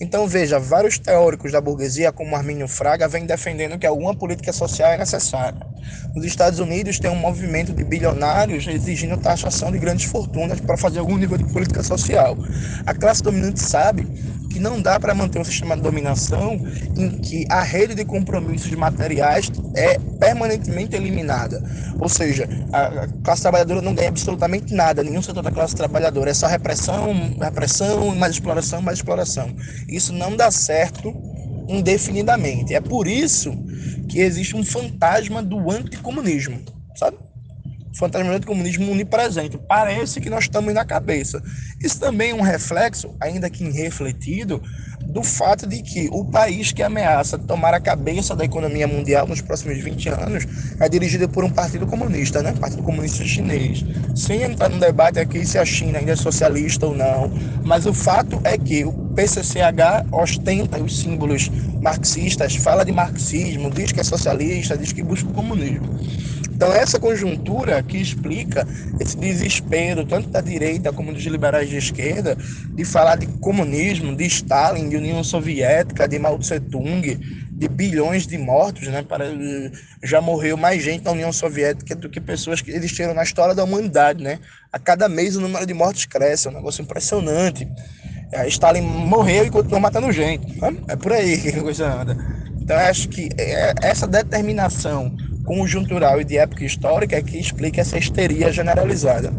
Então, 0.00 0.26
veja, 0.26 0.58
vários 0.58 0.98
teóricos 0.98 1.52
da 1.52 1.60
burguesia, 1.60 2.10
como 2.10 2.34
Arminio 2.34 2.66
Fraga, 2.66 3.06
vêm 3.06 3.24
defendendo 3.24 3.78
que 3.78 3.86
alguma 3.86 4.14
política 4.14 4.52
social 4.52 4.90
é 4.90 4.98
necessária. 4.98 5.60
Nos 6.14 6.24
Estados 6.24 6.58
Unidos 6.58 6.98
tem 6.98 7.10
um 7.10 7.16
movimento 7.16 7.72
de 7.72 7.84
bilionários 7.84 8.66
exigindo 8.66 9.16
taxação 9.16 9.70
de 9.70 9.78
grandes 9.78 10.06
fortunas 10.06 10.60
para 10.60 10.76
fazer 10.76 10.98
algum 10.98 11.16
nível 11.16 11.38
de 11.38 11.44
política 11.44 11.84
social. 11.84 12.36
A 12.84 12.94
classe 12.94 13.22
dominante 13.22 13.60
sabe 13.60 14.06
que 14.52 14.60
não 14.60 14.80
dá 14.80 15.00
para 15.00 15.14
manter 15.14 15.38
um 15.38 15.44
sistema 15.44 15.74
de 15.74 15.82
dominação 15.82 16.60
em 16.96 17.10
que 17.10 17.46
a 17.48 17.62
rede 17.62 17.94
de 17.94 18.04
compromissos 18.04 18.70
materiais 18.72 19.50
é 19.74 19.98
permanentemente 20.20 20.94
eliminada. 20.94 21.62
Ou 21.98 22.08
seja, 22.08 22.48
a 22.72 23.06
classe 23.24 23.42
trabalhadora 23.42 23.80
não 23.80 23.94
ganha 23.94 24.08
absolutamente 24.08 24.74
nada, 24.74 25.02
nenhum 25.02 25.22
setor 25.22 25.42
da 25.42 25.50
classe 25.50 25.74
trabalhadora. 25.74 26.30
É 26.30 26.34
só 26.34 26.46
repressão, 26.46 27.12
repressão, 27.40 28.14
mais 28.14 28.32
exploração, 28.34 28.82
mais 28.82 28.98
exploração. 28.98 29.48
Isso 29.88 30.12
não 30.12 30.36
dá 30.36 30.50
certo 30.50 31.14
indefinidamente. 31.68 32.74
É 32.74 32.80
por 32.80 33.06
isso 33.06 33.52
que 34.08 34.20
existe 34.20 34.54
um 34.54 34.64
fantasma 34.64 35.42
do 35.42 35.70
anticomunismo, 35.70 36.60
sabe? 36.94 37.16
Fantasma 37.94 38.38
do 38.38 38.46
comunismo 38.46 38.90
onipresente. 38.90 39.58
Parece 39.68 40.20
que 40.20 40.30
nós 40.30 40.44
estamos 40.44 40.72
na 40.72 40.84
cabeça. 40.84 41.42
Isso 41.80 41.98
também 41.98 42.30
é 42.30 42.34
um 42.34 42.40
reflexo, 42.40 43.14
ainda 43.20 43.50
que 43.50 43.64
irrefletido, 43.64 44.62
do 45.06 45.22
fato 45.22 45.66
de 45.66 45.82
que 45.82 46.08
o 46.12 46.24
país 46.24 46.72
que 46.72 46.82
ameaça 46.82 47.36
tomar 47.36 47.74
a 47.74 47.80
cabeça 47.80 48.34
da 48.34 48.44
economia 48.44 48.86
mundial 48.86 49.26
nos 49.26 49.40
próximos 49.40 49.78
20 49.78 50.08
anos 50.08 50.46
é 50.80 50.88
dirigido 50.88 51.28
por 51.28 51.44
um 51.44 51.50
partido 51.50 51.86
comunista, 51.86 52.42
né? 52.42 52.52
Partido 52.52 52.82
Comunista 52.82 53.24
Chinês. 53.24 53.84
Sem 54.14 54.42
entrar 54.42 54.68
no 54.68 54.78
debate 54.78 55.18
aqui 55.18 55.44
se 55.44 55.58
a 55.58 55.64
China 55.64 55.98
ainda 55.98 56.12
é 56.12 56.16
socialista 56.16 56.86
ou 56.86 56.94
não, 56.94 57.30
mas 57.64 57.84
o 57.84 57.92
fato 57.92 58.40
é 58.44 58.56
que 58.56 58.84
o 58.84 58.92
PCCH 58.92 60.06
ostenta 60.10 60.82
os 60.82 61.00
símbolos 61.00 61.50
marxistas, 61.80 62.54
fala 62.56 62.84
de 62.84 62.92
marxismo, 62.92 63.70
diz 63.70 63.92
que 63.92 64.00
é 64.00 64.04
socialista, 64.04 64.78
diz 64.78 64.92
que 64.92 65.02
busca 65.02 65.28
o 65.28 65.32
comunismo. 65.34 65.88
Então, 66.62 66.72
essa 66.72 66.96
conjuntura 66.96 67.82
que 67.82 67.98
explica 67.98 68.64
esse 69.00 69.16
desespero, 69.16 70.06
tanto 70.06 70.28
da 70.28 70.40
direita 70.40 70.92
como 70.92 71.12
dos 71.12 71.24
liberais 71.24 71.68
de 71.68 71.76
esquerda, 71.76 72.38
de 72.72 72.84
falar 72.84 73.16
de 73.16 73.26
comunismo, 73.26 74.14
de 74.14 74.24
Stalin, 74.26 74.88
de 74.88 74.96
União 74.96 75.24
Soviética, 75.24 76.06
de 76.06 76.20
Mao 76.20 76.38
Tse 76.38 76.60
Tung, 76.60 77.18
de 77.50 77.68
bilhões 77.68 78.28
de 78.28 78.38
mortos, 78.38 78.86
né? 78.86 79.02
Para, 79.02 79.24
já 80.04 80.20
morreu 80.20 80.56
mais 80.56 80.80
gente 80.80 81.04
na 81.04 81.10
União 81.10 81.32
Soviética 81.32 81.96
do 81.96 82.08
que 82.08 82.20
pessoas 82.20 82.60
que 82.60 82.70
existiram 82.70 83.12
na 83.12 83.24
história 83.24 83.56
da 83.56 83.64
humanidade, 83.64 84.22
né? 84.22 84.38
A 84.72 84.78
cada 84.78 85.08
mês 85.08 85.34
o 85.34 85.40
número 85.40 85.66
de 85.66 85.74
mortos 85.74 86.04
cresce, 86.04 86.46
é 86.46 86.50
um 86.52 86.54
negócio 86.54 86.80
impressionante. 86.80 87.66
É, 88.30 88.46
Stalin 88.46 88.82
morreu 88.82 89.46
e 89.46 89.50
continua 89.50 89.80
matando 89.80 90.12
gente. 90.12 90.60
Né? 90.60 90.76
É 90.86 90.94
por 90.94 91.10
aí 91.10 91.38
que 91.38 91.48
a 91.48 91.60
coisa 91.60 91.92
anda. 91.92 92.16
Então, 92.60 92.76
acho 92.76 93.08
que 93.08 93.30
é, 93.36 93.74
essa 93.82 94.06
determinação 94.06 95.12
conjuntural 95.44 96.20
e 96.20 96.24
de 96.24 96.38
época 96.38 96.64
histórica 96.64 97.16
é 97.16 97.22
que 97.22 97.38
explica 97.38 97.80
essa 97.80 97.98
histeria 97.98 98.52
generalizada. 98.52 99.32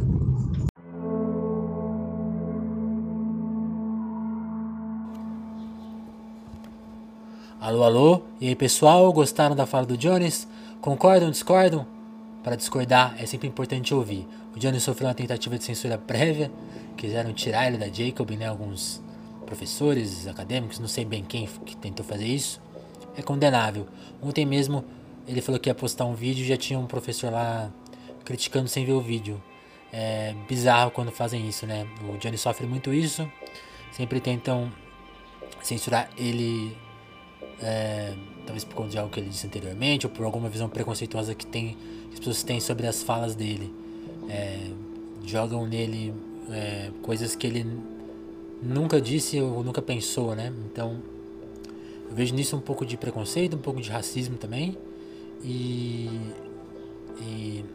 Alô, 7.59 7.83
alô, 7.83 8.21
e 8.41 8.49
aí 8.49 8.55
pessoal, 8.55 9.11
gostaram 9.13 9.55
da 9.55 9.65
fala 9.65 9.85
do 9.85 9.95
Jones? 9.95 10.47
Concordam, 10.81 11.31
discordam? 11.31 11.87
Para 12.43 12.57
discordar 12.57 13.15
é 13.17 13.25
sempre 13.25 13.47
importante 13.47 13.93
ouvir. 13.93 14.27
O 14.53 14.59
Jones 14.59 14.83
sofreu 14.83 15.07
uma 15.07 15.13
tentativa 15.13 15.57
de 15.57 15.63
censura 15.63 15.97
prévia, 15.97 16.51
quiseram 16.97 17.31
tirar 17.31 17.67
ele 17.67 17.77
da 17.77 17.87
Jacob, 17.87 18.29
né? 18.31 18.47
Alguns 18.47 19.01
professores, 19.45 20.27
acadêmicos, 20.27 20.77
não 20.77 20.89
sei 20.89 21.05
bem 21.05 21.23
quem 21.23 21.47
que 21.65 21.77
tentou 21.77 22.05
fazer 22.05 22.25
isso. 22.25 22.61
É 23.17 23.21
condenável. 23.21 23.87
Ontem 24.21 24.45
mesmo 24.45 24.83
ele 25.27 25.41
falou 25.41 25.59
que 25.59 25.69
ia 25.69 25.75
postar 25.75 26.05
um 26.05 26.13
vídeo 26.13 26.43
e 26.43 26.47
já 26.47 26.57
tinha 26.57 26.77
um 26.77 26.85
professor 26.85 27.31
lá 27.31 27.71
criticando 28.25 28.67
sem 28.67 28.85
ver 28.85 28.93
o 28.93 29.01
vídeo. 29.01 29.41
É 29.91 30.33
bizarro 30.47 30.91
quando 30.91 31.11
fazem 31.11 31.47
isso, 31.47 31.65
né? 31.67 31.87
O 32.09 32.17
Johnny 32.17 32.37
sofre 32.37 32.65
muito 32.65 32.93
isso. 32.93 33.29
Sempre 33.91 34.19
tentam 34.19 34.71
censurar 35.61 36.09
ele, 36.17 36.75
é, 37.61 38.13
talvez 38.45 38.63
por 38.63 38.75
conta 38.75 38.89
de 38.89 38.97
algo 38.97 39.11
que 39.11 39.19
ele 39.19 39.29
disse 39.29 39.45
anteriormente, 39.45 40.05
ou 40.07 40.11
por 40.11 40.25
alguma 40.25 40.49
visão 40.49 40.67
preconceituosa 40.67 41.35
que, 41.35 41.45
tem, 41.45 41.77
que 42.09 42.13
as 42.13 42.19
pessoas 42.19 42.43
têm 42.43 42.59
sobre 42.59 42.87
as 42.87 43.03
falas 43.03 43.35
dele. 43.35 43.73
É, 44.29 44.71
jogam 45.23 45.65
nele 45.65 46.13
é, 46.49 46.89
coisas 47.01 47.35
que 47.35 47.45
ele 47.45 47.65
nunca 48.61 48.99
disse 48.99 49.39
ou 49.39 49.63
nunca 49.63 49.81
pensou, 49.81 50.35
né? 50.35 50.51
Então, 50.71 51.01
eu 52.09 52.15
vejo 52.15 52.33
nisso 52.33 52.55
um 52.57 52.61
pouco 52.61 52.85
de 52.85 52.97
preconceito, 52.97 53.55
um 53.55 53.61
pouco 53.61 53.79
de 53.79 53.89
racismo 53.89 54.37
também. 54.37 54.77
E, 55.43 56.09
e, 57.19 57.65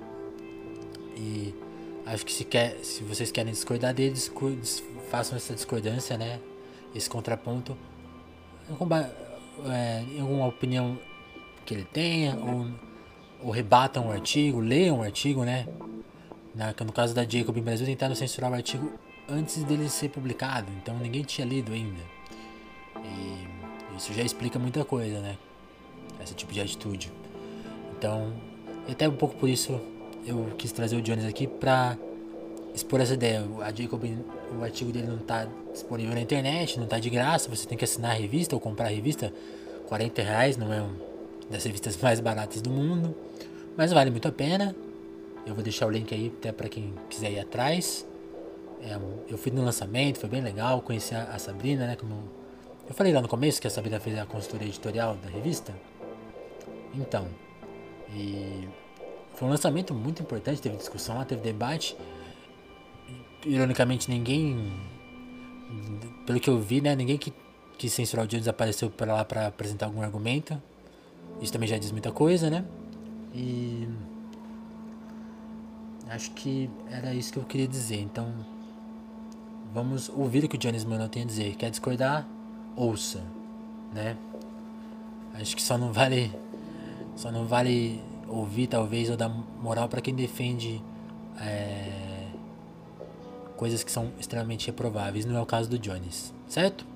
e 1.16 1.54
acho 2.06 2.24
que 2.24 2.32
se, 2.32 2.44
quer, 2.44 2.78
se 2.82 3.04
vocês 3.04 3.30
querem 3.30 3.52
discordar 3.52 3.92
deles, 3.92 4.32
façam 5.10 5.36
essa 5.36 5.54
discordância, 5.54 6.16
né? 6.16 6.40
Esse 6.94 7.08
contraponto 7.10 7.76
é, 9.66 10.04
em 10.16 10.20
alguma 10.20 10.46
opinião 10.46 10.98
que 11.66 11.74
ele 11.74 11.84
tenha, 11.84 12.36
ou, 12.36 12.66
ou 13.42 13.50
rebatam 13.50 14.08
o 14.08 14.10
artigo, 14.10 14.60
leiam 14.60 15.00
o 15.00 15.02
artigo, 15.02 15.44
né? 15.44 15.66
Na, 16.54 16.74
no 16.84 16.92
caso 16.92 17.14
da 17.14 17.24
Jacob 17.28 17.56
em 17.56 17.62
Brasil, 17.62 17.86
tentaram 17.86 18.14
censurar 18.14 18.50
o 18.50 18.54
artigo 18.54 18.90
antes 19.28 19.62
dele 19.64 19.88
ser 19.88 20.08
publicado, 20.08 20.72
então 20.82 20.96
ninguém 20.98 21.22
tinha 21.22 21.46
lido 21.46 21.72
ainda. 21.72 22.00
E 23.04 23.96
isso 23.96 24.12
já 24.14 24.22
explica 24.22 24.58
muita 24.58 24.84
coisa, 24.84 25.20
né? 25.20 25.36
Esse 26.22 26.34
tipo 26.34 26.52
de 26.52 26.60
atitude. 26.60 27.12
Então, 27.98 28.32
até 28.88 29.08
um 29.08 29.16
pouco 29.16 29.34
por 29.34 29.48
isso 29.48 29.80
eu 30.24 30.52
quis 30.56 30.70
trazer 30.70 30.94
o 30.94 31.02
Jones 31.02 31.24
aqui 31.24 31.48
pra 31.48 31.98
expor 32.72 33.00
essa 33.00 33.14
ideia. 33.14 33.44
A 33.60 33.72
Jacob, 33.72 34.04
o 34.56 34.62
artigo 34.62 34.92
dele 34.92 35.08
não 35.08 35.16
está 35.16 35.48
disponível 35.72 36.14
na 36.14 36.20
internet, 36.20 36.76
não 36.76 36.84
está 36.84 37.00
de 37.00 37.10
graça, 37.10 37.50
você 37.50 37.66
tem 37.66 37.76
que 37.76 37.84
assinar 37.84 38.12
a 38.12 38.14
revista 38.14 38.54
ou 38.54 38.60
comprar 38.60 38.86
a 38.86 38.90
revista. 38.90 39.32
40 39.88 40.22
reais, 40.22 40.56
não 40.56 40.72
é 40.72 40.80
uma 40.80 40.94
das 41.50 41.64
revistas 41.64 41.96
mais 42.00 42.20
baratas 42.20 42.62
do 42.62 42.70
mundo, 42.70 43.16
mas 43.76 43.92
vale 43.92 44.10
muito 44.10 44.28
a 44.28 44.32
pena. 44.32 44.76
Eu 45.44 45.54
vou 45.54 45.64
deixar 45.64 45.86
o 45.86 45.90
link 45.90 46.14
aí 46.14 46.32
até 46.38 46.52
para 46.52 46.68
quem 46.68 46.94
quiser 47.10 47.32
ir 47.32 47.40
atrás. 47.40 48.06
É, 48.80 48.96
eu 49.28 49.36
fui 49.36 49.50
no 49.50 49.64
lançamento, 49.64 50.18
foi 50.18 50.28
bem 50.28 50.40
legal, 50.40 50.80
conheci 50.82 51.16
a, 51.16 51.24
a 51.24 51.38
Sabrina, 51.38 51.84
né? 51.84 51.96
Como 51.96 52.14
eu 52.88 52.94
falei 52.94 53.12
lá 53.12 53.20
no 53.20 53.28
começo 53.28 53.60
que 53.60 53.66
a 53.66 53.70
Sabrina 53.70 53.98
fez 53.98 54.16
a 54.16 54.24
consultoria 54.24 54.68
editorial 54.68 55.16
da 55.16 55.28
revista. 55.28 55.74
Então, 56.94 57.26
e 58.14 58.68
foi 59.34 59.46
um 59.46 59.50
lançamento 59.50 59.94
muito 59.94 60.22
importante, 60.22 60.60
teve 60.60 60.76
discussão 60.76 61.16
lá, 61.16 61.24
teve 61.24 61.40
debate. 61.42 61.96
Ironicamente, 63.44 64.10
ninguém, 64.10 64.72
pelo 66.26 66.40
que 66.40 66.50
eu 66.50 66.58
vi, 66.58 66.80
né, 66.80 66.96
ninguém 66.96 67.16
que 67.16 67.32
quis 67.78 67.92
censurar 67.92 68.24
o 68.24 68.28
Jones 68.28 68.48
apareceu 68.48 68.90
para 68.90 69.14
lá 69.14 69.24
para 69.24 69.46
apresentar 69.46 69.86
algum 69.86 70.02
argumento. 70.02 70.60
Isso 71.40 71.52
também 71.52 71.68
já 71.68 71.78
diz 71.78 71.92
muita 71.92 72.10
coisa, 72.10 72.50
né? 72.50 72.64
E 73.32 73.88
acho 76.08 76.32
que 76.32 76.68
era 76.90 77.14
isso 77.14 77.32
que 77.32 77.38
eu 77.38 77.44
queria 77.44 77.68
dizer. 77.68 78.00
Então, 78.00 78.34
vamos 79.72 80.08
ouvir 80.08 80.44
o 80.44 80.48
que 80.48 80.56
o 80.56 80.58
Jones 80.58 80.84
Manuel 80.84 81.08
tem 81.08 81.22
a 81.22 81.26
dizer. 81.26 81.54
Quer 81.54 81.70
discordar? 81.70 82.26
Ouça, 82.74 83.22
né? 83.94 84.16
Acho 85.34 85.54
que 85.54 85.62
só 85.62 85.78
não 85.78 85.92
vale 85.92 86.32
só 87.18 87.30
não 87.32 87.46
vale 87.46 88.00
ouvir, 88.28 88.68
talvez, 88.68 89.10
ou 89.10 89.16
dar 89.16 89.28
moral 89.28 89.88
para 89.88 90.00
quem 90.00 90.14
defende 90.14 90.80
é, 91.40 92.28
coisas 93.56 93.82
que 93.82 93.90
são 93.90 94.12
extremamente 94.20 94.68
reprováveis. 94.68 95.24
Não 95.24 95.36
é 95.36 95.40
o 95.40 95.46
caso 95.46 95.68
do 95.68 95.76
Jones, 95.76 96.32
certo? 96.46 96.86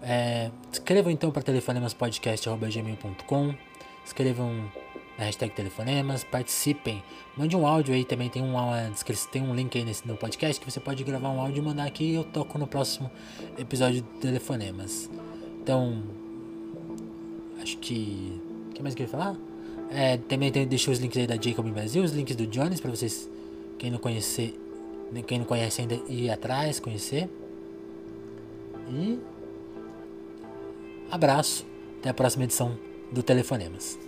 É, 0.00 0.50
escrevam 0.72 1.12
então 1.12 1.30
para 1.30 1.42
telefonemaspodcast.gmail.com 1.42 3.54
Escrevam 4.02 4.72
na 5.18 5.26
hashtag 5.26 5.54
telefonemas, 5.54 6.24
participem. 6.24 7.02
Mande 7.36 7.54
um 7.54 7.66
áudio 7.66 7.94
aí 7.94 8.06
também, 8.06 8.30
tem 8.30 8.42
um, 8.42 8.54
tem 9.30 9.42
um 9.42 9.54
link 9.54 9.76
aí 9.76 9.84
nesse, 9.84 10.08
no 10.08 10.16
podcast 10.16 10.58
que 10.58 10.70
você 10.70 10.80
pode 10.80 11.04
gravar 11.04 11.28
um 11.28 11.38
áudio 11.38 11.62
e 11.62 11.64
mandar 11.64 11.84
aqui 11.84 12.04
e 12.04 12.14
eu 12.14 12.24
toco 12.24 12.58
no 12.58 12.66
próximo 12.66 13.10
episódio 13.58 14.00
de 14.00 14.08
Telefonemas. 14.20 15.10
Então, 15.62 16.02
acho 17.62 17.76
que... 17.76 18.40
O 18.70 18.72
que 18.72 18.82
mais 18.82 18.94
que 18.94 19.02
eu 19.02 19.04
ia 19.04 19.10
falar? 19.10 19.49
É, 19.90 20.16
também 20.16 20.52
tem, 20.52 20.66
deixou 20.66 20.92
os 20.92 21.00
links 21.00 21.18
aí 21.18 21.26
da 21.26 21.34
Jacob 21.34 21.66
Brasil, 21.68 22.02
os 22.02 22.12
links 22.12 22.36
do 22.36 22.46
Jones 22.46 22.80
para 22.80 22.90
vocês, 22.90 23.28
quem 23.78 23.90
não 23.90 23.98
conhecer, 23.98 24.54
quem 25.26 25.38
não 25.38 25.44
conhece 25.44 25.80
ainda, 25.80 26.00
ir 26.08 26.30
atrás, 26.30 26.78
conhecer. 26.78 27.28
E 28.88 29.18
abraço, 31.10 31.66
até 31.98 32.10
a 32.10 32.14
próxima 32.14 32.44
edição 32.44 32.78
do 33.10 33.22
Telefonemas. 33.22 33.98